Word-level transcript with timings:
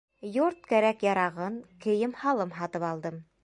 Йорт 0.37 0.63
кәрәк-ярағын, 0.71 1.61
кейем-һалым 1.87 2.59
һатып 2.61 2.91
алдым. 2.93 3.25